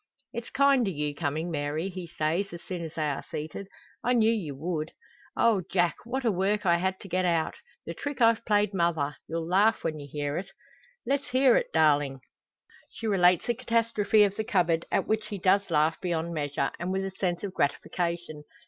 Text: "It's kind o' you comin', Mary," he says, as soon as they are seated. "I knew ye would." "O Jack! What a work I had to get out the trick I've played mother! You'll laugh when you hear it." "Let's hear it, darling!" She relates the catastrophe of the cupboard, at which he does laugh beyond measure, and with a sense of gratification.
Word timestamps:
"It's 0.33 0.49
kind 0.49 0.87
o' 0.87 0.89
you 0.89 1.13
comin', 1.13 1.51
Mary," 1.51 1.87
he 1.89 2.07
says, 2.07 2.51
as 2.53 2.63
soon 2.63 2.83
as 2.83 2.95
they 2.95 3.07
are 3.07 3.21
seated. 3.21 3.67
"I 4.03 4.13
knew 4.13 4.31
ye 4.31 4.51
would." 4.51 4.93
"O 5.37 5.61
Jack! 5.69 5.97
What 6.05 6.25
a 6.25 6.31
work 6.31 6.65
I 6.65 6.77
had 6.77 6.99
to 7.01 7.07
get 7.07 7.23
out 7.23 7.53
the 7.85 7.93
trick 7.93 8.19
I've 8.19 8.43
played 8.43 8.73
mother! 8.73 9.17
You'll 9.27 9.45
laugh 9.47 9.83
when 9.83 9.99
you 9.99 10.09
hear 10.11 10.37
it." 10.39 10.49
"Let's 11.05 11.27
hear 11.29 11.55
it, 11.55 11.67
darling!" 11.71 12.21
She 12.89 13.05
relates 13.05 13.45
the 13.45 13.53
catastrophe 13.53 14.23
of 14.23 14.37
the 14.37 14.43
cupboard, 14.43 14.87
at 14.91 15.05
which 15.05 15.27
he 15.27 15.37
does 15.37 15.69
laugh 15.69 16.01
beyond 16.01 16.33
measure, 16.33 16.71
and 16.79 16.91
with 16.91 17.05
a 17.05 17.11
sense 17.11 17.43
of 17.43 17.53
gratification. 17.53 18.43